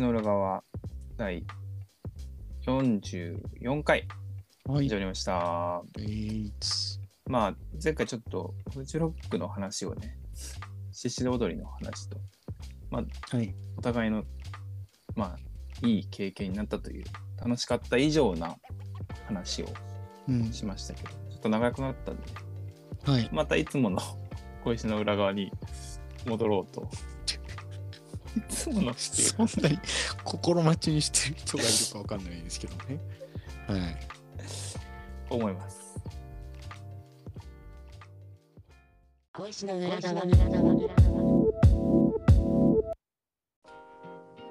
[0.00, 0.64] の裏側
[1.18, 1.44] 第
[2.66, 4.08] 44回
[4.64, 4.94] はい始。
[4.94, 5.82] まりました。
[5.98, 10.16] えーつまあ、前回ちょっとフジロックの話をね、
[10.90, 12.18] 獅子踊りの話と、
[12.90, 13.02] は
[13.42, 13.54] い。
[13.76, 14.24] お互いの、
[15.16, 15.36] ま
[15.82, 17.04] あ、いい経験になったという、
[17.38, 18.56] 楽しかった以上な
[19.26, 19.66] 話を
[20.28, 20.52] うん。
[20.52, 22.22] しましたけど、ちょっと長くなったんで、
[23.04, 23.28] はい。
[23.32, 23.98] またいつもの
[24.64, 25.52] 小石の裏側に
[26.26, 26.88] 戻ろうと。
[28.36, 29.78] いつものっていうそんなに
[30.24, 33.00] 心待ちにしてる人がいるかわかんないですけどね。
[33.66, 33.96] はい。
[35.30, 35.80] 思います。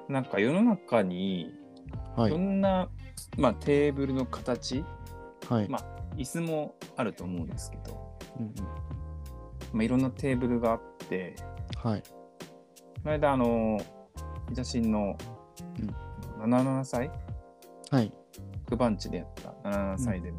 [0.08, 1.52] なんか世の中に
[2.16, 2.38] はいろ。
[2.38, 2.88] んな、
[3.36, 4.84] まあ、テーブルの形、
[5.48, 5.68] はい。
[5.68, 5.84] ま
[6.16, 8.54] 椅子もあると思うんですけど、うんうん
[9.72, 11.36] まあ、いろんなテーブルがあって、
[11.82, 12.02] はい。
[13.02, 13.80] この間、あの、
[14.54, 15.16] 写真の
[16.38, 17.10] 77歳、
[17.90, 18.12] はい。
[18.68, 20.32] クバンチでやった77歳で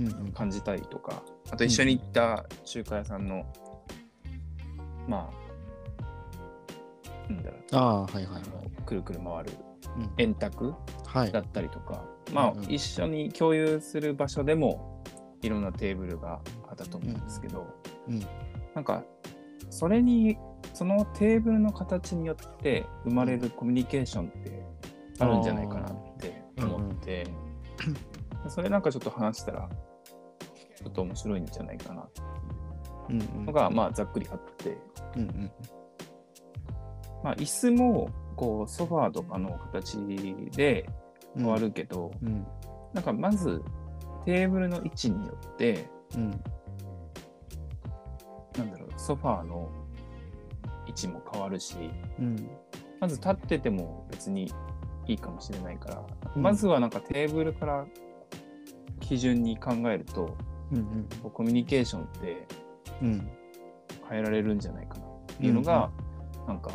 [0.00, 0.32] うんうん。
[0.32, 3.44] 感じたりとか、あと一緒に行った中華屋さんの、
[5.08, 5.30] ま
[7.30, 8.42] あ、なんだろう、ああ、はいはいはい。
[8.84, 9.50] くるくる回る
[9.96, 10.74] うん円卓
[11.06, 11.40] はいだ。
[11.40, 15.02] ったりとか、まあ、うんうん一緒に共有する場所でも
[15.42, 17.66] いろんなテーブルがあったと思うんですけど、
[18.08, 18.20] うん。
[18.74, 19.04] なんか
[19.74, 20.38] それに
[20.72, 24.64] そのテーブルの形によって生まれるコミュニケーションって
[25.18, 27.26] あるんじゃないかなって思って、
[28.48, 29.68] それなんかちょっと話したら
[30.76, 32.22] ちょっと面白いんじゃないかなって
[33.10, 33.24] うんう。
[33.24, 34.78] いうんのがまあざっくりあって、
[35.16, 35.50] うんうん。
[37.24, 39.98] まあ、椅子もこうソファーとかの形
[40.52, 40.88] で
[41.36, 42.46] 変わるけど、うん。
[42.92, 43.60] なんかまず
[44.24, 46.44] テーブルの位置によってうん。
[48.58, 49.70] なんだろうソファーの
[50.86, 51.76] 位置も変わるし
[52.18, 52.48] うん。
[53.00, 54.52] まず立ってても別に
[55.06, 56.02] いいかもしれないから、
[56.36, 57.86] うんまずはなんかテーブルから
[59.00, 60.36] 基準に考えると
[60.72, 62.46] うんこうコミュニケーションって
[63.02, 63.08] うん。
[63.08, 63.30] うん。
[64.08, 65.90] 変えられるんじゃないかなっていうのが、
[66.46, 66.74] なんかち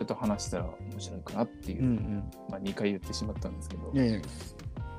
[0.00, 2.30] ょっと話したら面白いかなっていう、うんうん。
[2.50, 4.20] まあ、2回言ってしまったんですけど、いやいや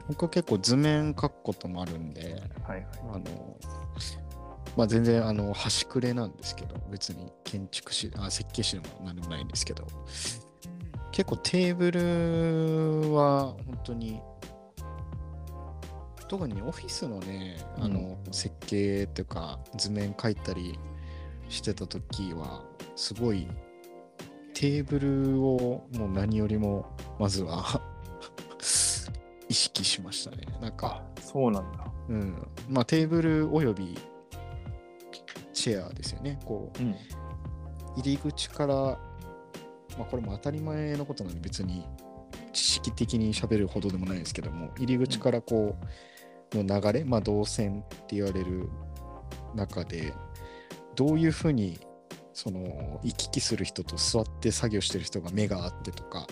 [0.07, 3.57] 僕は結構図面書くこともあるんで、はいはいあの、
[4.75, 9.87] まあ、全然あの端くれなんですけど、別に建築士、あ設計士でも何でもないんですけど、
[11.11, 14.21] 結構テーブルは本当に、
[16.27, 20.77] 特にオフィスのね、あの、設計というか図面書いたり
[21.47, 22.63] してた時は、
[22.95, 23.47] すごい
[24.53, 26.85] テーブルをもう何よりも
[27.19, 27.81] まずは
[29.47, 30.45] 意識しましたね。
[30.61, 32.47] なんか、あそうなんだうん。
[32.69, 33.97] まあ、テーブルおよび
[35.65, 36.39] チェアですよね。
[36.45, 36.95] こう、うん
[37.97, 38.99] 入り口から、ま
[40.01, 41.85] あ、これも当たり前のことなんで、別に
[42.51, 45.77] 知識的に喋るほどでもないですけども、入り口からこ
[46.53, 48.67] う、の流れ、まあ、動線って言われる
[49.55, 50.11] 中で、
[50.97, 51.79] どういうふうに、
[52.33, 56.27] その、行き来する人と座って作業してる人が目があってとか、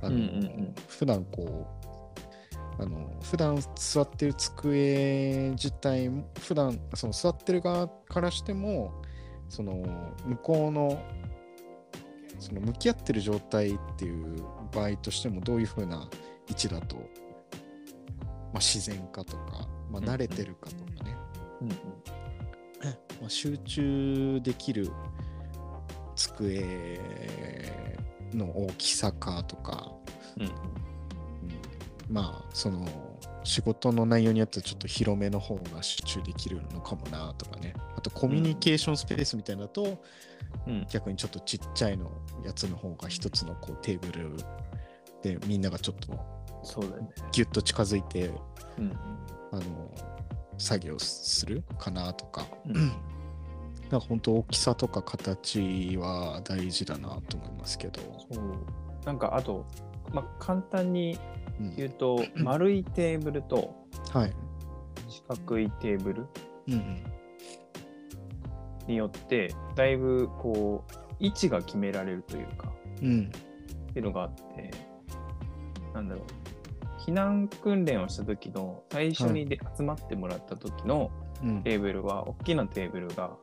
[0.00, 1.83] あの、うんうんうん普段こう、
[2.78, 8.92] あの普段座ってる机自体も普段その座ってる側からしても
[9.48, 9.74] その
[10.24, 11.02] 向こうの
[12.40, 16.08] その向き合ってる状態っていう場合としてもどういうふうな
[16.48, 21.16] 位置だと、まあ、自然かとか、まあ、慣れてるかとかね、
[21.62, 21.76] うんうん。
[23.20, 24.90] まあ、集中できる
[26.16, 27.00] 机
[28.32, 29.92] の大きさかとか、
[30.36, 30.50] うんうん
[32.08, 32.86] まあその
[33.44, 37.74] 仕事の内容によってはちょっと広めの方が集中できるのかもなとかね。
[37.96, 40.02] あとコミュニケーションスペースみたいなと、
[40.66, 40.86] うん。
[40.90, 42.10] 逆にちょっとちっちゃいの
[42.44, 44.36] やつの方が一つのこうテーブル
[45.22, 46.18] でみんながちょっと
[46.62, 47.08] そうだよね。
[47.32, 48.30] ギュッと近づいて
[48.78, 48.92] うん。
[49.52, 49.62] あの
[50.58, 52.46] 作業するかなとか。
[52.66, 52.92] うん。
[53.90, 58.00] なんか本当大きさとか形は大事だなと思いますけど、
[58.32, 59.04] そう。
[59.04, 59.66] なんかあと、
[60.12, 61.18] まあ、簡単に
[61.60, 61.76] うん。
[61.76, 63.74] 言うと、 丸いテーブルと
[64.12, 64.32] はい、
[65.08, 66.26] 四角いテーブル
[66.68, 67.02] うんうん。
[68.86, 72.72] によって、だいぶこう、位置が決められるというか、
[73.02, 73.30] うん。
[73.90, 74.70] っていうのがあって、
[75.94, 81.10] なんだろう、避難訓練をした時の最初にで、集まってもらった時の
[81.42, 81.62] うん。
[81.62, 83.36] テーブルは、大きなテーブルが、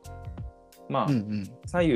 [0.88, 1.44] まあ、うんうん。
[1.66, 1.92] 左右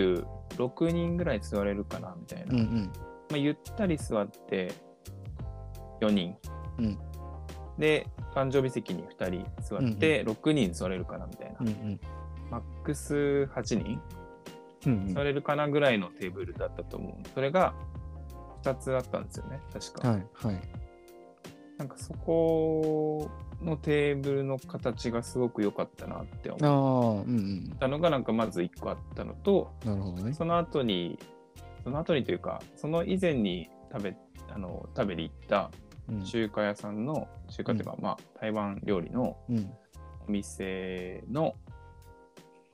[0.56, 2.92] 6人ぐらい座れるかなみたいな、うんうん。
[3.30, 4.72] まあ、ゆったり座って
[6.00, 6.37] 4人、
[6.78, 6.98] うん
[7.78, 11.56] で、誕生日席に2人座って、6人座れるかなみたいな。
[11.60, 12.00] うんうん
[12.48, 14.00] マックス8人
[14.87, 17.28] うん座れるかなぐらいのテーブルだったと思う。
[17.34, 17.75] それが
[18.62, 20.10] 2つあったんですよね、確か。
[20.10, 20.60] はいはい。
[21.76, 27.25] なんかそこのテーブルの形がすごく良かったなってあ思
[27.75, 27.78] っ。
[27.78, 30.32] たのが、なんかまず1個あったのと、なるほどね。
[30.32, 31.19] その後に、
[31.82, 34.16] その後にというか、その以前に食べ、
[34.49, 35.85] あの、食べに行ったうん
[36.24, 39.72] 中華屋さんの、中華っていうか、まあ、台湾料理のうん。
[40.28, 41.54] お店の、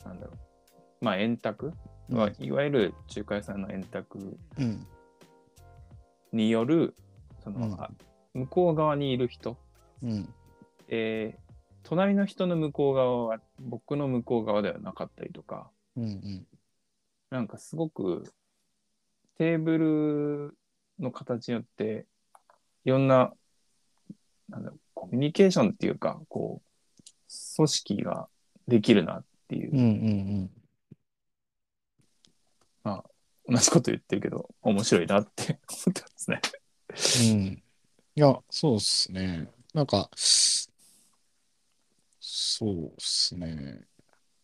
[0.05, 1.73] なんだろう、まあ、円卓、
[2.08, 4.87] まあいわゆる中華屋さんの円卓うん。
[6.32, 6.94] による、
[7.44, 7.79] その、
[8.32, 9.56] 向こう側にいる人、
[10.02, 10.34] うん。
[10.88, 11.52] えー
[11.84, 16.46] 隣の人の向こう側は僕の向こう側ではなかったりとか、うんうん。
[17.31, 18.32] なんかすごく
[19.37, 20.56] テーブル
[21.00, 22.06] の形によって
[22.84, 23.32] いろんな
[24.49, 28.29] なんだろうコミュニケーションっていうかこう組織が
[28.69, 29.82] できるなっていう、うんう
[30.44, 30.50] ん
[33.52, 36.40] 同じこと言ってるけど面白いなって 思ってますね。
[37.32, 37.62] うん。
[38.14, 39.49] いや、そうっすね。
[39.75, 40.70] なんか、そ
[42.70, 43.81] うっすね。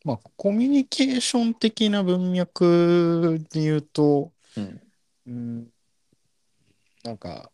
[0.05, 4.83] まあ、コミュニケーション的な文脈で言うと、うん
[5.27, 5.71] うん、
[7.05, 7.53] なんか、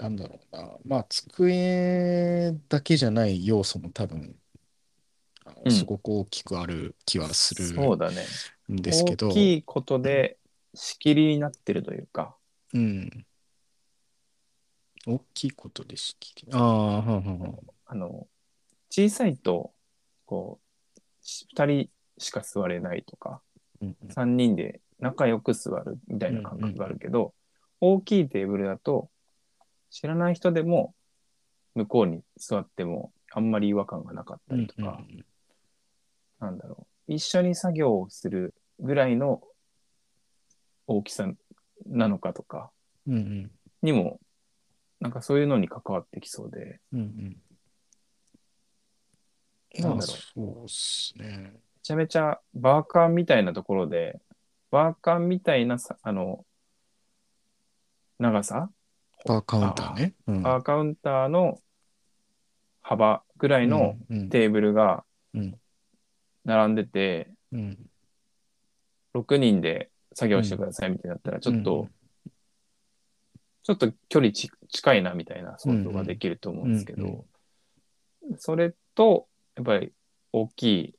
[0.00, 0.78] なんだろうな。
[0.84, 4.34] まあ、机だけじゃない要素も多分、
[5.44, 8.24] あのうんすごく大きくある気はするそうだね。
[8.72, 10.38] んですけど、大きいことで
[10.74, 12.34] 仕切りになってるというか、
[12.72, 13.26] うん。
[15.06, 16.48] 大きいことでしきり。
[16.52, 17.58] ああ、はんはんはん。
[17.86, 18.26] あの
[18.88, 19.72] 小さいと
[20.24, 20.60] こ
[20.96, 23.42] うし2人しか座れないとか
[23.82, 27.34] うんうん3人で仲良く座るみたいな感覚があるけど、
[27.80, 29.10] 大きいテーブルだと
[29.90, 30.94] 知らない人でも
[31.74, 35.00] 向こうに座ってもあんまり違和感がなかったりとか、
[36.40, 37.12] なんだろう。
[37.14, 39.42] 一緒に作業をするぐらいの
[40.86, 41.28] 大きさ
[41.86, 42.70] なのかとか
[43.06, 43.50] うんうん。
[43.82, 44.20] にも
[45.00, 46.80] なんかそういうのに関わってきそうで。
[46.92, 47.36] うんうん。
[49.80, 49.96] なんだろう。
[49.96, 51.52] まあそうっすね。
[51.54, 54.20] めちゃめちゃバーカーみたいなところで、
[54.70, 56.44] バーカーみたいなさ、あの、
[58.18, 58.70] 長さ、
[59.26, 60.14] バーカウンターね。
[60.26, 61.58] うーカウンターの
[62.82, 65.60] 幅ぐらいのうんテーブルがうん。
[66.44, 67.78] 並んでて、うん。
[69.14, 71.90] 6人で作業してくださいみたいになったら、ちょっと、うん。
[73.62, 77.26] ちょっと距離ち近いなみたいな想像ができると思うんですけど、
[78.38, 79.92] それと、やっぱり
[80.32, 80.94] 大きい、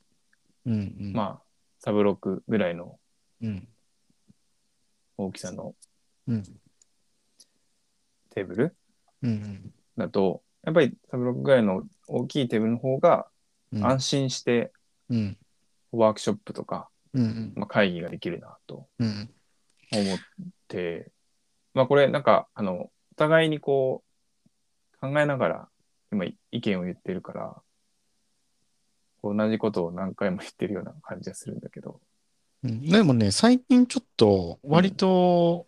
[0.66, 1.12] うんうん。
[1.12, 1.42] まあ、
[1.80, 2.98] サブロックぐらいの
[3.42, 3.68] うん。
[5.18, 5.74] 大きさの
[6.28, 6.42] うん
[8.34, 8.76] テーブル？
[9.22, 13.26] うんだと、やっぱりサブロックぐらいの大きいテーブルの方が
[13.72, 13.86] うん。
[13.86, 14.72] 安心して
[15.08, 15.38] うん。
[15.92, 19.30] ワークショップとか、うんまあ、会議ができるなとうん
[19.92, 20.18] 思っ
[20.68, 21.10] て、
[21.74, 24.02] まあこれなんか、あの、お互いにこ
[24.94, 25.68] う考えながら
[26.10, 27.62] 今意見を言ってるから、
[29.20, 32.00] こう同じことを何回も言ってるような感じがするんだけど、
[32.64, 32.82] うん。
[32.82, 35.66] でもね、最近ちょっと割と、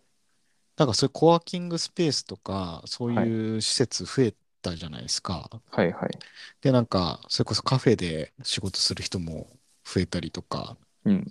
[0.76, 5.48] なんかそういうコワーキングスペースとか、そういう施設増えたじゃないですか。
[5.70, 6.18] はいはい。
[6.60, 9.48] で、なんか、それこそカフェで仕事する人も
[9.84, 11.30] 増えたりとか、うん。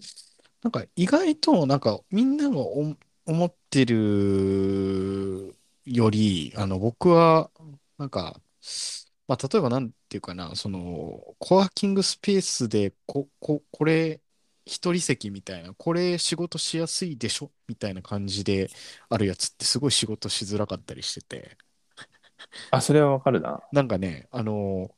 [0.61, 2.95] なんか意外と、なんかみんながお
[3.25, 7.51] 思ってるより、あの、僕は、
[7.97, 8.41] なんか、
[9.27, 14.21] まあ、例えばなんていうかな、その、コワーキングスペースで、こ、こ、これ、
[14.65, 17.51] 一人席みたいな、これ仕事しやすいでしょ？
[17.67, 18.69] みたいな感じで
[19.09, 21.57] あるやつってすごい仕事しづらかったりしてて、
[22.71, 23.61] あ、それはわかるな。
[23.71, 24.89] なんかね、あの、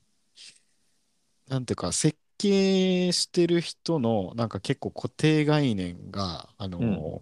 [1.48, 7.22] なんていうか、設計してる人の、なんか結構固定概念が、あの、うん。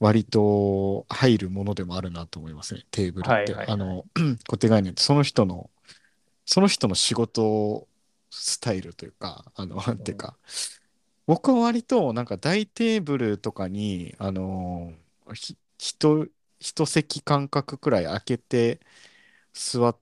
[0.00, 3.32] 割と入るものでもあるなと思いますね、テーブルって。
[3.32, 3.66] はいはいはい。
[3.70, 4.04] あの、
[4.44, 5.70] 固定概念って、その人の、
[6.44, 7.88] その人の仕事
[8.30, 10.36] スタイルというか、あの、なんていうか、
[11.26, 14.92] 僕は割と、なんか大テーブルとかに、あの、
[15.34, 18.80] ひ、一、一席間隔くらい空けて
[19.52, 19.96] 座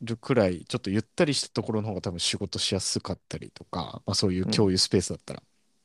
[0.00, 5.42] るくらい、ちょっとゆったりしたところの方が多分仕事しやすかったりとか、まあそういう共有スペースだったら。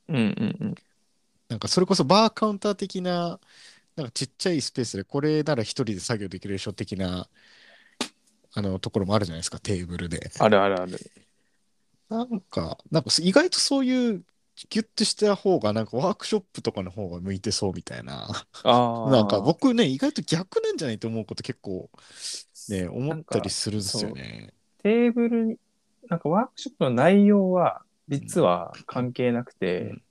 [0.08, 0.74] うんうんうん。
[1.48, 3.38] なんかそれこそバーカウンター的な、
[3.96, 7.28] なんかちっちゃいスペースでこれなら一人で作業できるでしょ的な、
[8.54, 10.30] あのところもあるじゃないですか、テーブルで。
[10.38, 10.98] あるあるある。
[12.08, 14.24] なんか、なんか意外とそういう
[14.68, 18.28] ギュッとした方が、なんかワークショップとかの方が向いてそうみたいな。
[18.62, 19.10] ああ。
[19.10, 21.90] なんか僕ね、意外と逆なんじゃないと思うこと結構
[22.68, 24.52] ね、思ったりするんですよね。
[24.82, 25.56] テーブルに、
[26.08, 30.02] なんかワークショップの内容は実は関係なくて、うん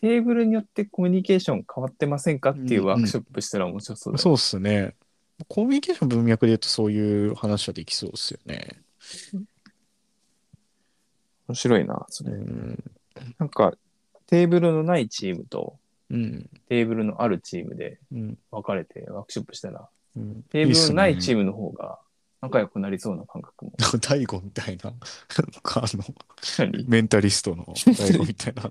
[0.00, 4.94] テーブルによってコミュニケーション変わってませんかっていうワークショップしたら面白そうだよねそうっすね。
[5.46, 8.80] コミュニケーション文脈で言うとそういう話はできそうですよね。
[11.48, 12.32] 面白いな、それ。
[12.32, 12.84] うん。
[13.38, 13.74] なんか、
[14.26, 15.78] テーブルのないチームと
[16.10, 16.48] うん。
[16.68, 18.38] テーブルのあるチームでうん。
[18.50, 21.44] 分かれてワークショップしたら、うんテーブルのないチーム。
[21.44, 21.98] ムの方が
[22.40, 23.72] 仲良くなりそうな感覚も。
[24.00, 24.96] 大悟みたいな、なん
[25.62, 26.04] かあの、
[26.58, 26.86] 何？
[26.88, 28.70] メンタリストの大悟みたいな、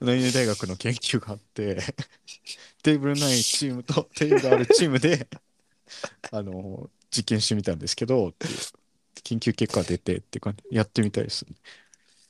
[0.00, 1.76] 何々大学の研究があって、
[2.82, 5.28] テーブルないチームとテーブルあるチームで、
[6.32, 8.54] あの、実験してみたんですけど、っていう
[9.22, 11.54] 研究結果出てっていう感じ、やってみたいですね。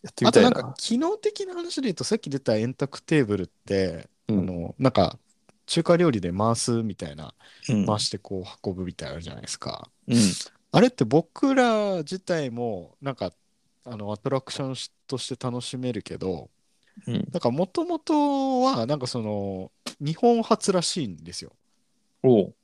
[0.04, 0.48] やってみたいな。
[0.50, 5.18] あとなんか、機能的な話で言うと、さっき出た円卓テーブルって、うんあの、なんか、
[5.66, 7.34] 中華料理で回すみたいな、
[7.68, 9.90] うん回してこう運ぶみたいなのあるじゃないですか。
[10.06, 10.16] うん。
[10.72, 13.32] あれって僕ら自体もなんか
[13.84, 16.50] あのアトラクションしとして楽しめるけど
[17.06, 17.14] うん。
[17.32, 19.70] なんかもともとはなんかその
[20.00, 21.52] 日本初らしいんですよ。
[22.22, 22.54] おう。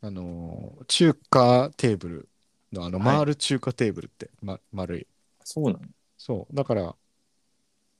[0.00, 2.28] あの中華テーブル
[2.72, 5.06] のあのはい回る中華テーブルって、ま、丸い。
[5.44, 5.80] そうなの
[6.18, 6.94] そうだから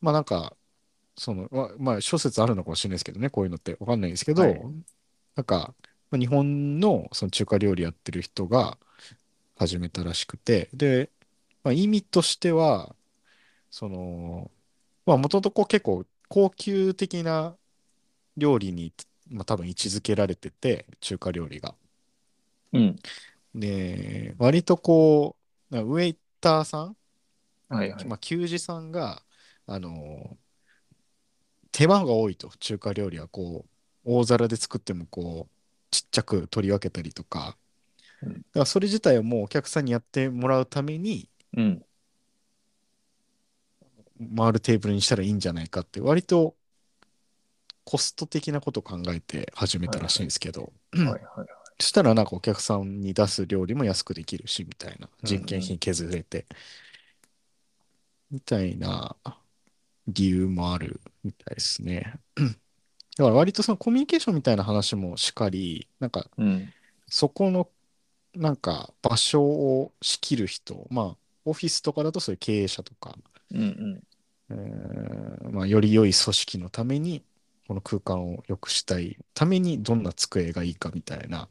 [0.01, 0.55] まあなんか
[1.17, 4.61] そのままあ諸説あるのかもしれないですけどねこういうのってわかんないんですけど、はい
[5.39, 5.73] なんか、
[6.11, 8.77] まあ、日本のその中華料理やってる人が
[9.57, 11.11] 始めたらしくて、で、
[11.63, 12.97] まあ、意味としては、
[13.71, 14.51] その、
[15.07, 17.55] まあ、もともとこう結構高級的な
[18.37, 18.93] 料理に、
[19.31, 21.77] まあ、多分位置づけられてて、中華料理が。
[22.73, 22.97] うん。
[23.55, 25.37] で、割とこ
[25.71, 26.97] う、なウェイターさん、
[27.69, 28.05] はいはい。
[28.07, 29.23] まあ、給仕さんが、
[29.67, 30.39] あの、
[31.73, 33.71] 手間が多いと、中華料理はこう、
[34.05, 35.55] 大皿で作ってもこう、
[35.91, 37.57] ちっちゃく取り分けたりとか、
[38.23, 41.85] うんだからそれ自体をもうお客さんにやってもらうために、うん。
[44.37, 46.57] 回るテーブルにしたらいいんじゃないかって、割と
[47.85, 51.49] コスト的なことを考えて始めたらしいんですけど、はいはいはい。
[51.81, 55.09] そしたらなんかお客さんに出す料理も安くできるし、みたいな。
[55.23, 56.45] 人件費削れて。
[58.30, 59.16] みたいな
[60.06, 62.14] 理由もあるみたいですね。
[62.37, 66.73] だから割とそのコミュニケーションみたいな話もしかり、なんかうん。
[67.08, 67.68] そこの
[68.35, 73.16] なんか場所を仕切る人、まあオフィスとかだとそういう経営者とか、
[73.50, 74.02] うんうん。
[74.50, 77.25] えーまあ、より良い組織のために、
[77.66, 81.49] この空間を良くしたいためにどんな机がいいかみたいな、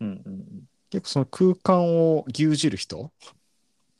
[0.00, 0.64] うんうん。
[0.90, 3.12] 結構その空間を牛耳る人、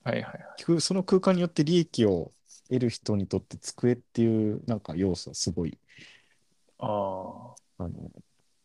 [0.05, 0.63] はいはいはい。
[0.63, 2.33] くその空間によって利益を
[2.69, 5.79] 得る人にとって机っていうなんか要素はすごい、
[6.79, 6.87] あ
[7.79, 7.85] あ。
[7.85, 8.11] あの、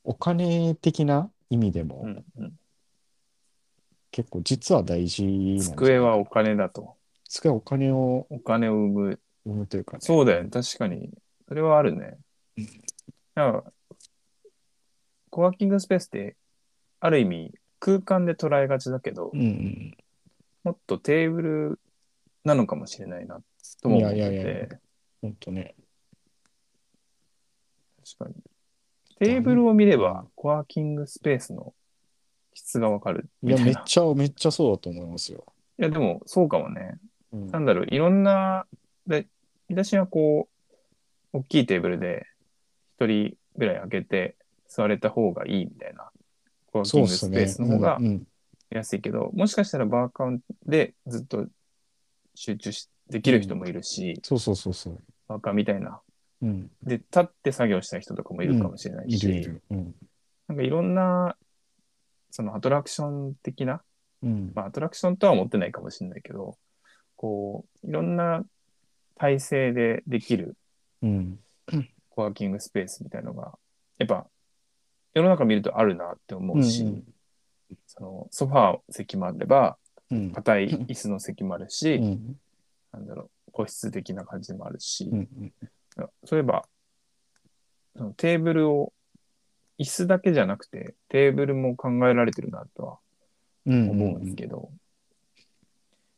[0.04, 2.54] お金的な意味でうもんうん。
[4.12, 6.96] 結構実は大事なん机はお金だと。
[7.27, 9.20] 机はお金をお金を生む。
[9.46, 10.00] 生むというかね。
[10.01, 10.50] そうだよね。
[10.50, 11.10] 確かに。
[11.48, 12.18] それはあるね。
[13.36, 13.74] なんか、
[15.30, 16.36] コワーキングスペースって、
[17.01, 19.98] ある意味、空間で捉えがちだけど、うんうん。
[20.65, 21.79] もっとテーブル
[22.43, 23.39] なのかもしれないな、
[23.84, 24.19] とも思ってて。
[24.19, 24.67] いやいやいや
[25.22, 25.75] ほんとね。
[28.17, 28.36] 確かに。
[29.19, 31.75] テーブルを見れば、コワーキングスペースの
[32.55, 33.63] 質がわかるいいな。
[33.63, 35.45] めっちゃ、めっちゃそうだと思いますよ。
[35.77, 36.98] いや、でも、そうかもね。
[37.31, 38.65] うんなんだろう、いろんな、
[39.05, 39.27] で、
[39.69, 40.50] 私はこ
[41.31, 42.25] う、大きいテーブルで、
[42.98, 44.36] 一人ぐらい開けて
[44.67, 46.10] 座れた方がいいみたいな、
[46.72, 48.27] コワーキングスペースの方がうんうん
[48.77, 51.46] 安いけど、もしかしたらバーカウントでずっと
[52.36, 55.00] 集中しできる人もいるし、そうそうそうそう。
[55.27, 56.01] バーカーみたいな。
[56.41, 56.72] うん。
[56.84, 59.62] で、立って作業したい人とかもいるかもしれないし、いるいる。
[59.70, 59.96] うん。
[60.48, 61.36] なんかいろんな、
[62.32, 63.82] そのアトラクション的な、
[64.24, 64.51] うん。
[64.53, 66.58] まあアトラクションとは思ってないかもしれないけど、
[67.15, 68.44] こう、いろんな
[69.15, 70.58] 体制でできる
[71.01, 71.39] うん。
[72.10, 73.58] コワーキングスペースみたいのが、
[73.98, 74.25] やっぱ
[75.13, 77.03] 世の中見るとあるなって思うし、うん
[77.88, 79.77] そのソファー席もあれば、
[80.12, 80.31] うん。
[80.31, 82.36] 硬い椅子の席もあるし、うん。
[82.91, 85.53] なんだろう、個室的な感じもあるし、うん。
[86.24, 86.67] そういえば、
[87.95, 88.93] そのテーブルを、
[89.77, 93.00] 椅子だけじゃなくて、テーブルも考えられてるなとは
[93.65, 93.89] うん。
[93.89, 94.72] 思うんですけど、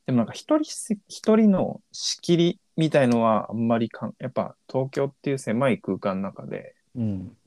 [0.05, 7.37] でもなんか一人せ、一人の仕切りみたいのはあんまりかん、やっぱ東京っていう狭い空間の中で、うん。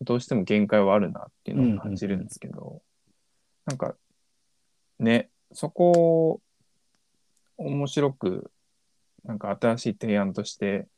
[0.00, 2.82] どうしても限界はあるなっていうのを感じるんですけど、
[3.70, 3.94] なんか、
[4.98, 6.40] ね、そこを
[7.56, 8.50] 面白く、
[9.24, 10.88] なんか新しい提案として、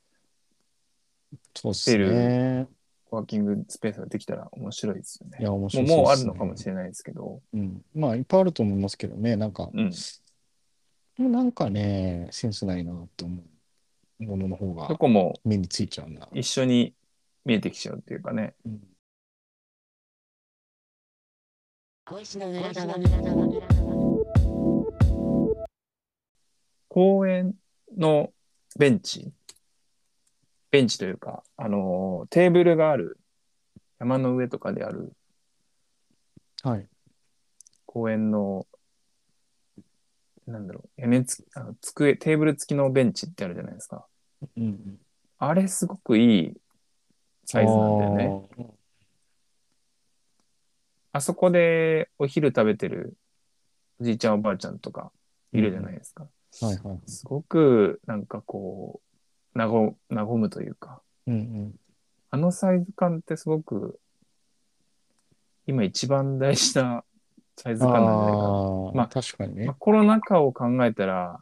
[1.54, 2.66] そうっすね。
[3.10, 5.36] ワーキングスペースができたら面白いですよね。
[5.40, 7.42] いや、面も白いうもうあるのかもしれないですけど。
[7.52, 7.84] うん。
[7.94, 9.90] まあ、いっぱいあると思いますけどね、なんか、うん。
[9.90, 9.96] で
[11.18, 13.42] もなんかね、センスないなって思
[14.20, 16.26] うものの方がどこも目についちゃうな。
[16.32, 16.94] 一緒に
[17.44, 18.54] 見えてきちゃうっていうかね。
[18.64, 18.80] うん
[26.88, 27.54] 公園
[27.96, 28.30] の
[28.78, 29.32] ベンチ、
[30.70, 33.18] ベンチというか、あのーテーブルがある、
[33.98, 35.14] 山の上とかである
[36.62, 36.86] はい。
[37.86, 38.66] 公園の、
[40.46, 44.06] なんだろう、屋根つあの机、テーブル付きのベンチってあるじゃないですか。
[44.58, 44.98] うんうん。
[45.38, 46.52] あれすごくいい
[47.46, 48.81] サイズなんだよね。
[51.12, 53.16] あそこでお昼食べてる
[54.00, 55.12] おじいちゃんおばあちゃんとか
[55.52, 56.24] いるじゃないですか。
[56.60, 57.00] はいはい。
[57.06, 59.00] すごくなんかこ
[59.54, 59.68] う、和
[60.10, 61.74] 和むというか、うんうん。
[62.30, 64.00] あのサイズ感ってすごく
[65.66, 67.04] 今一番大事な
[67.58, 68.92] サイズ感なんじゃないかな。
[68.94, 69.76] まあ確かにねまあ、。
[69.78, 71.38] コロナ禍を考えたら、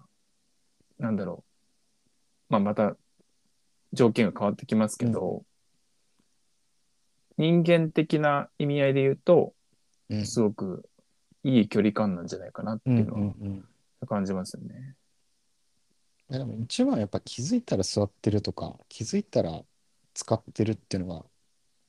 [0.99, 1.45] なんだろ
[2.49, 2.53] う。
[2.53, 2.97] まあ、また
[3.93, 5.45] 条件が変わってきますけど、
[7.39, 9.60] 人間的な意味合いで言うと、うん
[10.25, 10.89] すごく
[11.43, 13.65] いい距離感なんじゃないかなっていうんのうん。
[14.01, 14.97] は感じますよね。
[16.31, 19.63] いやでも一番やっぱ気づいたら座ってるとか、気づいたら
[20.15, 21.25] 使ってるっていうのが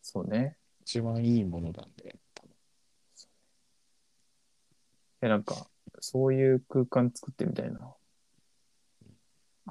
[0.01, 0.57] そうね。
[0.81, 2.19] 一番いいものなんで。
[2.33, 2.49] 多分
[5.21, 5.67] で、なんか、
[5.99, 7.95] そういう空間作ってみたいな。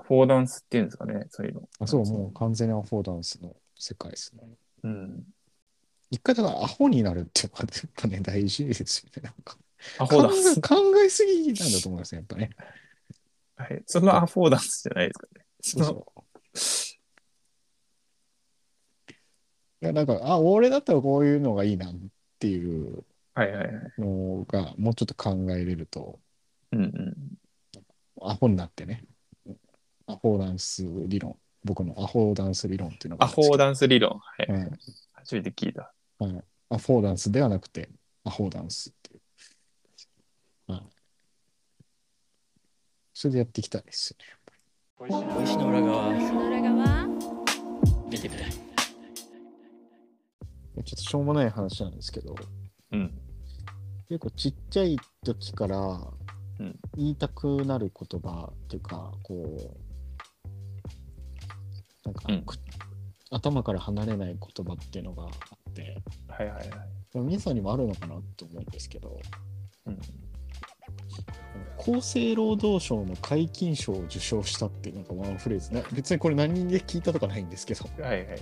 [0.03, 1.69] フォーダンスっていうんですかね、そういうの。
[1.81, 4.43] あそう、もう完全にアフォーダンスの世界ですね。
[4.85, 5.25] うん。
[6.11, 9.23] 一回だからアホになるっていうのがやっぱね、大事ですよね。
[9.23, 9.57] なんか
[9.99, 10.61] アフォーダンス。
[10.61, 10.75] 考
[11.05, 12.51] えすぎなんだと思いますね、やっぱね。
[13.57, 13.83] はい。
[13.87, 15.45] そのアフォーダンスじゃないですかね。
[15.63, 17.01] そのそう
[19.83, 21.95] いや、なんか、あ、俺だったらこういうのがいいなっ
[22.39, 23.05] ていう
[23.35, 23.93] はいはいはい。
[23.99, 26.19] のがもうちょっと考えれると、
[26.73, 27.17] うんうん。
[28.21, 29.05] アホになってね。
[30.07, 31.39] アホーダンス理論。
[31.65, 34.19] 僕のアホーダンス理論っていうのがアフォーダンス理論。
[34.19, 34.53] はい。
[34.53, 34.71] はい
[35.13, 35.93] 初めて聞いた。
[36.21, 36.45] はい。
[36.69, 37.89] アフォーダンスではなくて、
[38.25, 39.17] アホーダンスってい
[40.69, 40.73] う。
[40.73, 40.83] はい。
[43.15, 44.25] それでやっていきたいですよね。
[44.97, 45.07] 小
[45.43, 47.07] 石の裏側その裏側
[48.11, 48.51] 見てみたい。
[48.51, 48.59] ちょ
[50.81, 52.35] っとしょうもない話なんですけど、
[52.93, 53.19] うん。
[54.09, 56.17] 結構ちっちゃい時からう
[56.63, 59.39] ん言いたくなる言葉っていうか、こう、
[62.05, 62.57] なんか、うんく
[63.31, 65.37] 頭から離れない言葉っていうのがあって、
[66.29, 67.41] はいはいはい。
[67.41, 69.21] さんにもあるのかなと思うんですけど、
[69.87, 69.99] うん。
[71.79, 78.39] 厚生労働省の皆勤賞を受賞したっていうなんかワンフレーズな別にこれ何で聞いたとかないんですけどはいはい。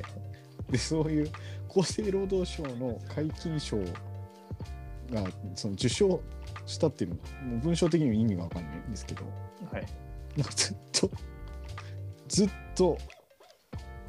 [0.71, 1.31] でそういう
[1.71, 3.79] 厚生労働省の皆勤賞
[5.11, 6.21] がその受賞
[6.67, 7.17] したっていうの
[7.51, 9.25] もう文章的には意味がわかんないんですけど
[9.73, 9.87] はい。
[10.37, 11.11] なんかずっと
[12.29, 12.99] ずっと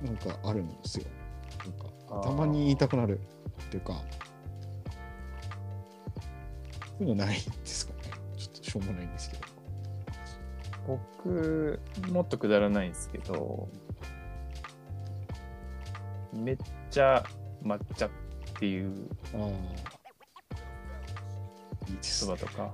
[0.03, 1.05] なんかあるんですよ
[2.09, 3.19] たまに言いたくなる
[3.63, 4.01] っていうか
[6.97, 9.49] そういうのないですかねちょっとしょうもないんですけど
[10.89, 11.79] 僕、
[12.11, 13.69] もっとくだらないんですけど、
[16.33, 16.57] めっ
[16.89, 17.23] ちゃ
[17.63, 18.09] 抹茶っ
[18.59, 19.39] ていうああ。
[21.89, 22.35] いいですね。
[22.35, 22.71] 言葉とか、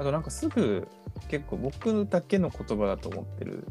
[0.00, 0.88] あとなんかすぐ
[1.28, 3.66] 結構僕だけの言葉だと思ってる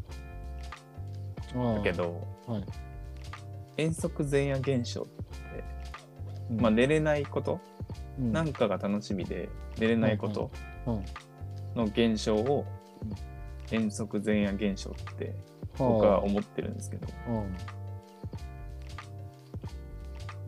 [1.56, 2.64] んだけど、はい。
[3.76, 5.10] 遠足前夜現象って、
[6.50, 6.60] うん。
[6.60, 7.58] まあ寝れないこと、
[8.16, 8.32] うん。
[8.32, 9.48] なんかが楽しみで
[9.80, 10.52] 寝れないこと
[10.86, 11.02] は
[11.74, 11.76] い。
[11.76, 12.64] の現象を
[13.02, 13.06] う
[13.74, 13.76] ん。
[13.76, 15.34] 遠足前夜現象って
[15.78, 17.08] 僕は思ってるんですけど、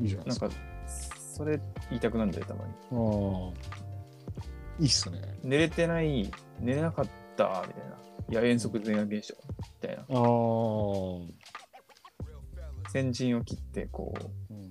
[0.00, 0.46] いいじゃないですか。
[0.46, 0.62] なんか
[1.34, 2.72] それ言いたくなるんだよたまに。
[4.78, 5.38] いいっすね。
[5.42, 6.30] 寝れてない、
[6.60, 7.06] 寝れなかっ
[7.36, 7.98] たみたいな。
[8.30, 10.02] いや遠足前夜現象みたいな。
[10.02, 10.10] ああ。
[12.90, 14.14] 先陣を切ってこ
[14.50, 14.68] ううん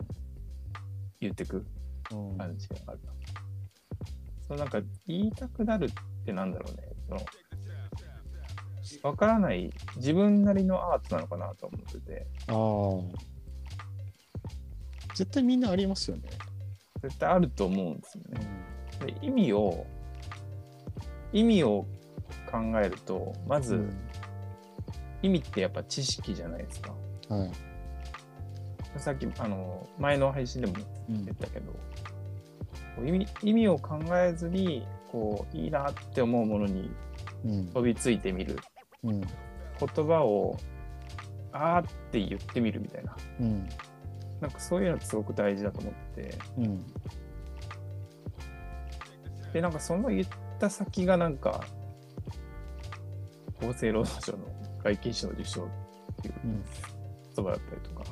[1.20, 1.66] 言ってく
[2.12, 3.12] うん感じがあるな。
[4.48, 5.90] そのなんか言いたくなるっ
[6.26, 6.84] てなんだろうね。
[7.08, 7.22] その
[9.04, 13.32] わからない自分なりのアートなのかなと思ってて、ああ。
[15.16, 16.30] 絶対みんなありますよね。
[17.02, 18.71] 絶対あると思うんですようね。
[19.04, 19.86] んで意味を、
[21.34, 21.86] 意味を
[22.52, 23.98] 考えると、まず、うん
[25.24, 26.94] 意味ってやっぱ知識じゃないですか。
[27.30, 27.52] はい。
[29.00, 30.74] さっき、あの、前の配信でも
[31.10, 31.72] うん言ったけど、
[32.96, 36.90] こう意味意味を考えずに、こう、いいなって思うものに
[37.46, 37.68] うん。
[37.68, 38.58] 飛びついてみる。
[39.04, 39.22] うん。
[39.22, 39.28] 言
[40.08, 40.58] 葉を、
[41.52, 43.16] あーって言ってみるみたいな。
[43.40, 43.70] うん。
[44.40, 46.38] なんかそういうのすごく大事だと思って。
[46.58, 46.86] うん。
[49.54, 50.28] で、なんかその言っ
[50.60, 51.64] た先がなんか、
[53.60, 54.40] 厚生労働省の
[54.84, 55.68] 外勤賞受賞っ
[56.22, 56.64] ていううん。
[57.36, 58.04] 言葉だったりとか、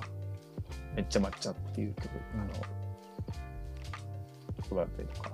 [0.95, 2.45] めっちゃ抹茶っていう曲、あの、
[4.61, 5.31] 言葉だったりとか。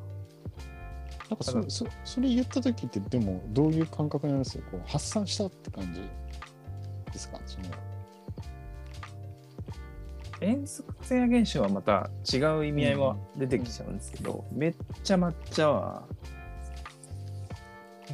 [1.27, 6.01] なんかそそそれ言った時ってでもどういう感覚になるんですよこう発散したって感じ
[7.11, 7.39] ですか？
[7.47, 7.65] その
[10.45, 16.07] 遠足性現象はまた違う意味合いも出てきちゃうんですけど、めっちゃ抹茶は、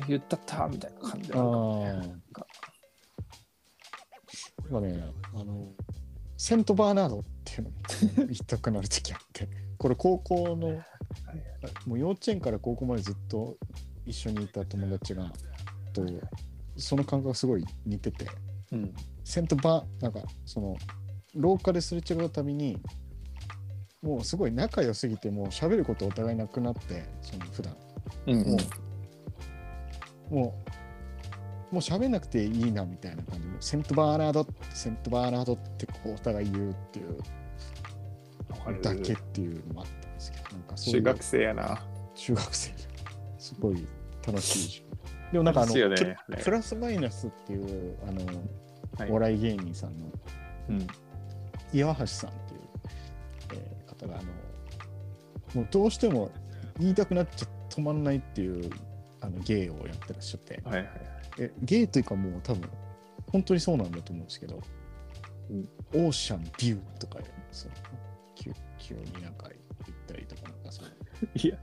[0.08, 1.30] 言ったったみたいな感じ。
[1.32, 2.48] なんか
[4.70, 5.68] なんかねあの
[6.38, 7.76] セントバーナードっていうのも
[8.28, 10.82] 言いたくなる時あって これ高校の
[11.86, 13.58] もう幼稚園から高校までずっと
[14.06, 15.32] 一緒にいた友達が
[15.92, 16.06] と
[16.78, 18.26] その感覚すごい似てて
[18.72, 18.94] うん。
[19.24, 20.76] セントバーなんかその
[21.36, 22.78] 廊下ですれ違うたびに
[24.02, 27.76] もうすごい仲良すぎてもう喋ることお互いなくなってその普段
[28.28, 28.58] うんも
[30.32, 30.64] う、も
[31.72, 37.18] う、もう喋んなくていいなみたいな感じで、セントバーナード、セントバーナードってこうお互い言うっていう
[38.82, 41.82] だけっていうのもあったんですけど、なんかそう中学生やな。
[42.16, 42.72] 中学生
[43.38, 43.88] すごい
[44.26, 44.86] 楽しいし。
[45.32, 48.26] でもなんかあの、ねプラスマイナスっていうあの、
[48.98, 50.06] はいお笑い芸人さんの
[50.70, 50.88] うん。
[51.74, 52.62] 岩橋さんっていう、
[53.54, 54.24] えー方があの
[55.54, 56.32] もうどうしても
[56.80, 58.70] 言いたくなっちゃ止まんないっていう
[59.20, 60.92] あの芸をやってらっしゃって、はいはいはい。
[61.40, 62.70] え芸というかもう多分
[63.32, 64.60] 本当にそうなんだと思うんですけど、
[65.50, 67.20] うんオーシャンビューとか
[67.52, 67.74] その
[68.36, 69.50] 急急になんか
[69.86, 70.88] 言ったりとかなんかその
[71.36, 71.58] いや、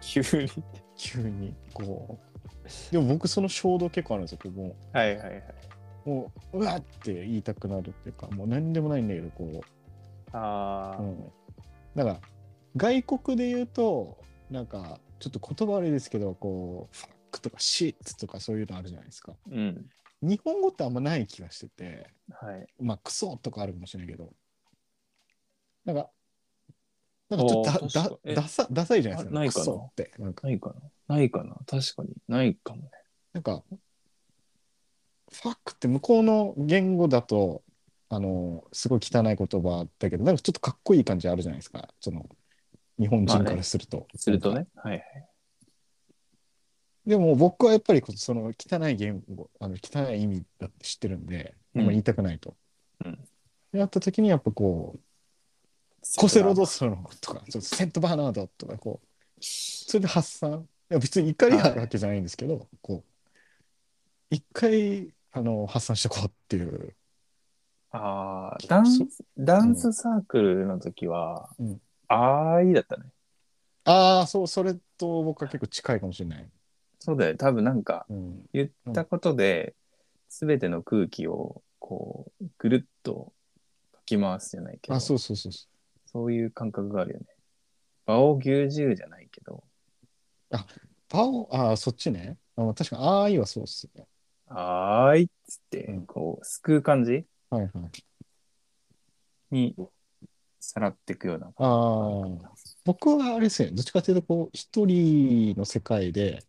[0.00, 0.50] 急に。
[0.96, 5.42] 急にこうでも僕その衝動結構あるんですよこうもはいはいはい。
[6.06, 9.60] うもううわって言いたくなるっていうかもう何でもないんだけどこ
[10.32, 11.32] あう、うん、
[11.94, 12.20] なんか
[12.76, 14.18] 外国で言うと
[14.50, 19.86] なんかちょっと言葉悪いですけどこうファックとかシッツとかそういうのあるじゃないですかーうん。
[20.22, 22.66] 日本語ってあんまない気がしててはい。
[22.80, 24.32] まあ、クソとかあるかもしれないけど、
[25.84, 26.10] なんか、
[27.28, 29.38] なんかちょっとだえだダサダサいじゃないですか。
[29.38, 30.12] あないかなって。
[30.18, 30.74] なんか、ないか
[31.08, 32.14] なないかな確かに。
[32.28, 32.90] ないかもね。
[33.34, 33.62] なんか、
[35.34, 37.62] ファックって向こうの言語だと、
[38.08, 41.88] あの、すごい汚い言葉だけど、なんかちょっとかっこいい感じあるじゃないですか。
[42.00, 42.28] その、
[42.98, 44.06] 日本人からすると。
[44.14, 44.66] するとね。
[44.76, 45.28] はいはい。
[47.06, 52.54] でも僕はやっぱりその汚い言語、あの汚い意味だって知ってるんで、うんあんま言いたくないと。
[53.04, 53.18] うん
[53.72, 55.00] やった時にやっぱこう、
[56.16, 59.06] コセロドスのとか、ちょっとセントバーナードとか、こう、
[59.40, 60.68] それで発散。
[60.90, 63.14] いや別に怒りがあるわけじゃないんですけど、こう、
[64.30, 66.94] 一回、あの、発散してこうっていう。
[67.90, 69.04] ああ、ダンス、
[69.36, 73.06] ダンスサークルの時は、うんあーいだったね。
[73.84, 76.48] ああ、そう、それと僕は結構近いかもしれない。
[77.00, 77.36] そうだよ。
[77.36, 78.46] 多分なんか、うん。
[78.52, 79.74] 言ったことで、
[80.28, 83.32] すべての空気を、こう、ぐるっと
[83.92, 85.66] かき回すじゃないけど、あ、そうそうそうそ
[86.06, 87.26] そういう感覚があるよね。
[88.06, 89.64] 場を牛耳じゃないけど、
[90.52, 90.56] う。
[91.08, 92.38] パオ、ああ、そっちね。
[92.56, 94.06] あ確かに、ああいはそうっすね。
[94.56, 97.24] あーいっつってうん、こう、救う感じ？
[97.50, 97.70] はいはい。
[99.50, 99.76] に、
[100.60, 101.46] さらっていくような。
[101.46, 102.52] ああ、
[102.84, 106.42] 僕はあれですね、どっちかというと、こう、一人の世界で、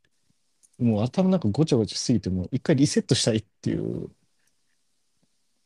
[0.77, 4.09] もう頭の中ごちゃごちゃしすぎて、もう一回リセットしたいっていう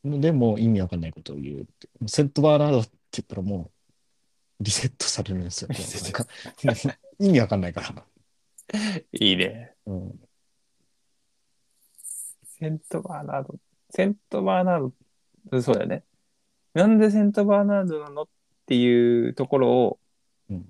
[0.04, 2.08] ので、もう意味わかんないことを言うっていう。
[2.08, 3.70] セントバーナードって言ったらも
[4.60, 5.68] うリセットされるんですよ。
[5.68, 8.04] もうなんか意味わかんないから。
[9.12, 9.74] いいね。
[9.86, 10.20] うん、
[12.60, 13.54] セントバーナード。
[13.90, 14.92] セントバーナー
[15.50, 16.04] ド、そうだよね。
[16.74, 18.26] なんでセントバーナードなのっ
[18.66, 19.98] ていうところを
[20.50, 20.66] うん、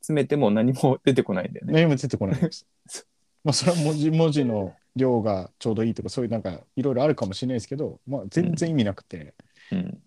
[0.00, 1.72] 詰めても何も出てこないんだよね。
[1.72, 2.66] 何も出てこないです。
[3.42, 9.34] まあ、それは文字文字の量がちょうどいいとか、そういうなんかいろいろあるかもしれないですけど、まあ、全然意味なくて、
[9.72, 10.02] うん。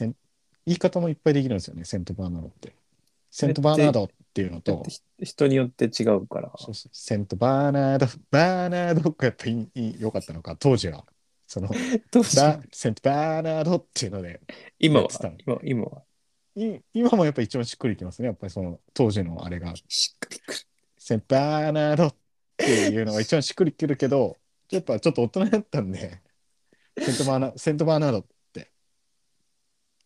[0.00, 0.14] 言
[0.66, 2.74] い方もいっぱいできるんですよね、セントバーナードって。
[3.30, 4.82] セントバーナードっていうのと
[5.22, 6.52] 人によって違うから。
[6.56, 11.04] そうそうセントバーナード、バーナードがやっぱりいい良かったのか、当時は。
[11.46, 11.68] その
[12.72, 14.40] セントバーナードっていうので、
[14.78, 15.08] 今は
[15.44, 16.02] 今今は。
[16.54, 19.74] い今もやっぱり一番しっくりきますね、やっぱりその当時のあれが。
[19.88, 20.58] しっくりくる。
[20.96, 22.16] セントバーナードっ
[22.56, 24.38] ていうのが一番しっくりきるけど、
[24.70, 26.22] やっぱちょっと大人だったんで、
[26.98, 28.70] セントバーナセントバーナードって、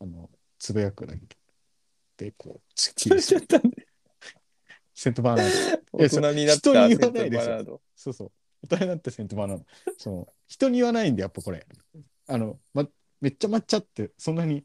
[0.01, 1.21] あの、つぶやくだけ
[2.17, 3.76] で、こう、突きそれちゃったんで。
[4.97, 5.99] セントバーナード。
[5.99, 8.33] い 大やそう人になった人に言わないそうそう。
[8.63, 9.67] 大人になってセントバーナード。
[9.99, 11.67] その人に言わないんで、やっぱこれ。
[12.27, 12.89] あの、ま、
[13.21, 14.65] めっちゃ抹茶って、そんなに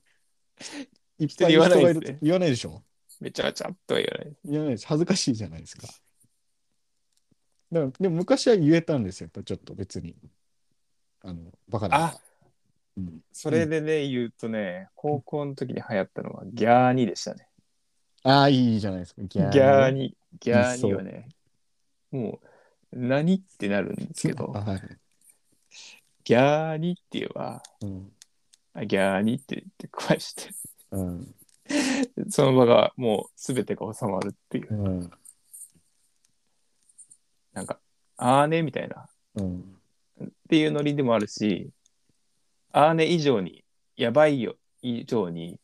[1.19, 2.81] いっぱい言わないね言わないでしょ？
[3.19, 4.35] めちゃめちゃっとは言わない。
[4.45, 4.87] 言わないです。
[4.87, 5.87] 恥ずかしいじゃないですか。
[7.71, 10.15] だからでも昔は言えたんですよ、やっぱちょっと別に。
[11.23, 12.21] あの、バカだから。
[12.97, 17.47] うん、それでね、言うとね、高校の時に流行ったのはギャーニでしたね。
[18.23, 19.21] ああ、いいじゃないですか。
[19.23, 19.99] ギギャーニ。
[19.99, 20.17] ニ。
[20.39, 21.29] ギャーニはね、
[22.11, 22.39] も
[22.91, 24.81] う、何ってなるんですけどあ、 はい。
[26.23, 28.11] ギャーニって言えば、うん。
[28.73, 30.49] あギャーニって言って返して、
[30.91, 31.35] うん。
[32.29, 35.11] その場がもう全てが収まるっていう、うん。
[37.53, 37.79] なんか、
[38.17, 39.79] あーねみたいな、うん。
[40.23, 41.71] っていうノリでもあるし、
[42.71, 43.63] あーね以上に、
[43.95, 45.59] やばいよ以上に、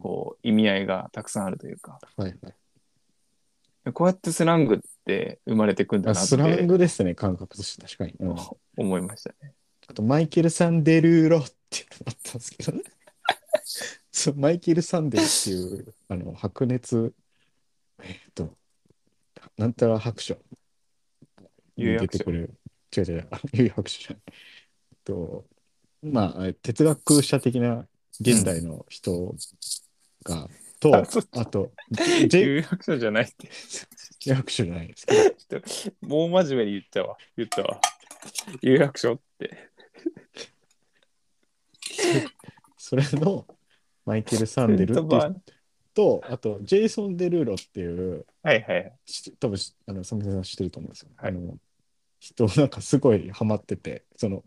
[0.00, 3.92] こう、意味合いがたくさんあるというか、はいはい。
[3.92, 8.14] こうやってスラングって生まれてくんだなってあスラングですね、感覚として確かに。
[8.18, 9.54] うん、あ思いましたね。
[9.94, 12.82] と、マイケル・サンデルーロっていうのがあったんですけどね。
[14.10, 17.14] そうマイケル・サンデルっていう、あの、白熱、
[18.02, 18.56] えっと、
[19.56, 20.34] なんたら白書
[21.76, 22.54] に有出てくる。
[22.96, 24.22] 違う違う、あ有白書じゃない。
[25.04, 25.46] と、
[26.02, 27.86] まあ、哲学者的な
[28.20, 29.34] 現代の人
[30.28, 30.48] が、
[30.80, 31.06] と、あ
[31.46, 31.72] と、
[32.30, 33.48] 白書じゃないって。
[34.24, 35.14] 有白書じゃないですけ
[35.56, 35.60] ど、
[36.08, 37.16] もう真面目に言ったわ。
[37.36, 37.80] 言ったわ。
[38.62, 39.70] 有白書って。
[42.76, 43.46] それの
[44.04, 44.94] マイケル・サンデル
[45.94, 48.96] と、あと、ジェイソン・デルーロっていう、はいはい。
[49.04, 51.10] し多分しあの、サムさん知ってると思うんですよ。
[51.16, 51.58] はいあの
[52.20, 54.44] 人、なんかすごいハマってて、その、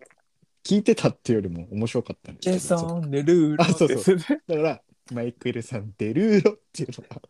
[0.64, 7.22] 聞いてたっていうよりも面白かったんですジェイソン・デルーロあそうそうだから、マイケルさん、デルーロっていうのが、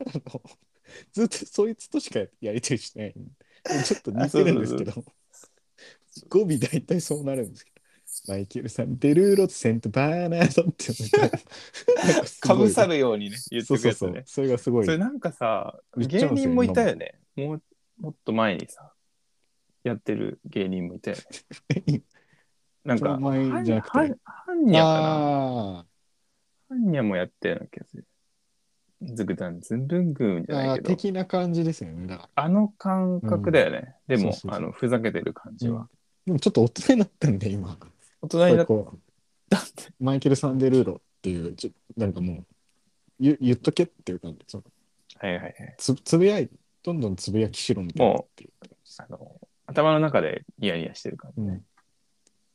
[0.00, 0.42] あの
[1.12, 3.14] ずっとそいつとしかやりとりしない。
[3.84, 5.04] ちょっと似てるんですけど、
[6.28, 7.70] 語尾大体そうなるんですけ
[8.26, 14.22] ど、マイケルさん、デルーロ、セントバーナードってかす かぶさるようにね、言ってくやつねそうそうそう。。
[14.26, 14.92] それがすごいそ。
[14.92, 17.18] れなんかさ、芸人もいたよね。
[17.36, 17.62] もう、
[17.98, 18.92] もっと前にさ、
[19.84, 21.16] やってる芸人もいたよ
[21.86, 22.02] ね。
[22.84, 25.86] なんか、その前じゃなくてはんはんはんにゃかな。
[26.72, 28.06] あはんにゃもやったような気がする。
[29.02, 32.06] ズグダンズンブングーンじゃないけど、的な感じですよね。
[32.06, 32.44] だから。
[32.44, 33.96] あの感覚だよね。
[34.06, 35.88] でもそうそうそうあの、ふざけてる感じは。
[36.24, 37.76] でもちょっと大人になったんで、今。
[38.22, 38.98] 大人になっこう
[40.02, 42.46] マイケル・サンデルーロっていう、ちょなんかもう、
[43.18, 44.38] 言言っとけっていう感じ。
[44.46, 44.64] その
[45.18, 45.74] はいはいはい。
[45.78, 46.48] つつぶやい、
[46.82, 48.50] どんどんつぶやきしろみたいなっていう。
[48.98, 51.42] あの、頭の中でニヤニヤしてる感じ。
[51.42, 51.64] うん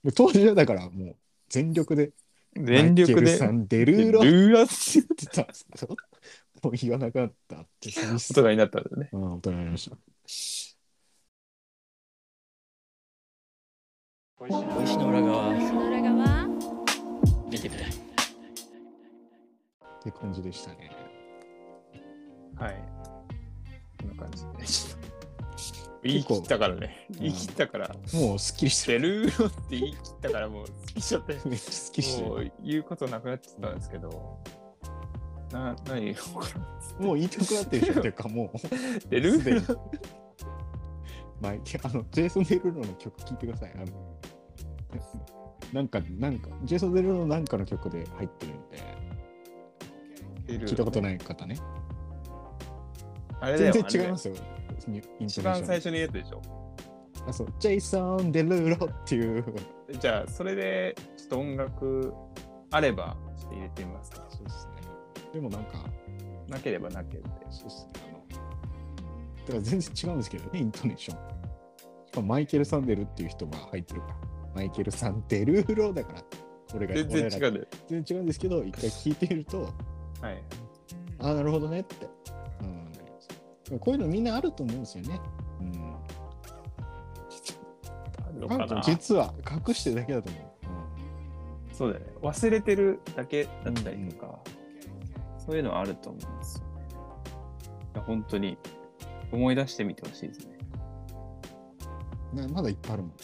[0.04, 1.16] で当時はだからもう
[1.50, 2.12] 全力で、
[2.64, 5.96] 全力マイケルで、さんデルーロルってーラって言ってたんですけど、
[6.64, 9.10] もう言わなくなったって寂しさ大人になったんだよね。
[9.12, 9.98] うん、大人になりました。
[14.40, 14.48] 小
[14.84, 16.48] 石の裏側裏側
[17.50, 17.88] 見てくれっ
[20.04, 20.92] て感じでしたね。
[22.56, 22.76] はい。
[24.00, 24.44] こんな感じ
[25.02, 25.07] で。
[26.08, 27.08] 言い切ったからね。
[27.10, 27.96] 構言い切ったから。
[28.14, 29.00] もうすっきりしてる。
[29.00, 31.38] デルーロって言い切ったからもう好きしちゃって。
[31.48, 32.28] めっちゃすっきりしてる。
[32.30, 34.38] もう言うことなくなっちゃったんですけど。
[35.52, 36.50] な、何言おうか？
[37.00, 37.06] な。
[37.06, 38.58] もう言いたくなってるでしょっていうかもう、
[39.10, 39.92] でにーロ
[41.42, 43.74] マイケあの、ジェイソン・デルーロの曲聴いてください。
[43.76, 43.86] あの
[45.74, 51.02] なんか、なんか、ジェイソン・デルーロのなんかの曲で入ってるんで、聞いたことい。
[51.02, 51.58] ない方ね。
[53.40, 54.36] あれだよ全然違いまあすよ。
[55.20, 56.42] 一番最初にやつでしょ。
[57.28, 59.44] あそうジェイソン・デルーロっていう。
[60.00, 62.14] じゃあ、それで、ちょっと音楽
[62.72, 64.26] あれば、ちょっと入れてみますか。
[64.30, 64.74] そうですね。
[65.34, 65.86] でもなんか、
[66.48, 67.46] なければなければで。
[67.50, 67.92] そうですね。
[68.08, 68.28] あの、
[69.46, 71.18] だから全然違うんですけどね、イントネーション。
[72.08, 74.16] しかもマイケル・サンデルっていう人が入ってるから。
[74.56, 76.24] マイケル・サンデルーロだから。
[76.76, 77.68] 俺が全然違う。
[77.88, 79.64] 全然違うんですけど、一回聞いてみると、
[80.22, 80.44] はい。
[81.20, 82.08] ああ、なるほどねって。
[83.80, 85.20] こういうのみんなあると思うんですよね。
[85.60, 85.88] うん。
[88.84, 89.34] 実は
[89.68, 90.48] 隠してるだけだと思う。
[91.74, 92.12] そうだよね。
[92.22, 94.40] 忘れてるだけだったりとか、
[95.38, 96.68] そういうのはあると思うんですよね。
[97.96, 98.58] いや本当に
[99.32, 100.58] 思い出してみてほしいですね。
[102.34, 103.16] うんなまだいっぱいあるもんね。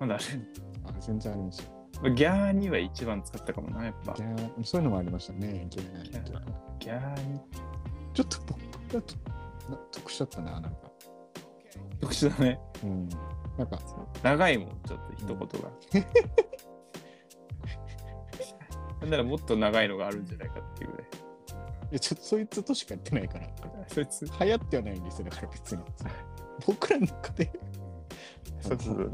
[0.00, 0.18] まだあ
[0.88, 1.70] あ全然ありますよ。
[2.02, 2.14] る。
[2.14, 4.22] ギャーには一番使ったかもな、やっぱギ。
[4.22, 5.66] ャーそういうのもありましたね。
[5.70, 6.40] ギャーギャー
[6.78, 7.40] ギャーに
[8.14, 8.58] ちょっと僕
[8.94, 9.30] がちょっと
[9.70, 10.70] な得しちゃったな、なんか。
[12.00, 12.60] 特殊だね。
[12.82, 13.08] うん。
[13.58, 13.78] なんか、
[14.22, 15.46] 長いもん、ちょっと一言が。
[19.00, 21.06] なんならもっと長いのがあるんじゃないかっていうぐらい。
[21.94, 23.48] やちょっとそいつとしかやってないから。
[23.88, 25.82] そいつ、流行ってはないんですよ、だから別に。
[26.66, 27.50] 僕らの中で。
[28.60, 29.12] そうそううん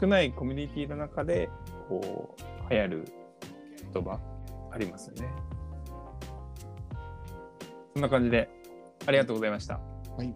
[0.00, 1.48] 少ないコミュニティの中で、
[1.88, 3.04] こう、流行る
[3.92, 4.20] 言葉
[4.70, 5.28] ありますよね。
[7.98, 8.48] そんな感じで、
[9.06, 9.74] ありがとうございました。
[9.74, 9.80] は
[10.22, 10.32] い。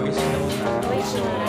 [0.00, 0.26] 美味しい
[1.02, 1.45] しいの